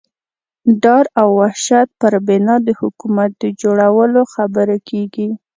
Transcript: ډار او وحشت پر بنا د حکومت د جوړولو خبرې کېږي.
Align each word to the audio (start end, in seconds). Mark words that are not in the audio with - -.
ډار 0.83 1.05
او 1.21 1.27
وحشت 1.41 1.87
پر 2.01 2.13
بنا 2.27 2.55
د 2.67 2.69
حکومت 2.79 3.29
د 3.37 3.43
جوړولو 3.61 4.21
خبرې 4.33 4.77
کېږي. 4.89 5.29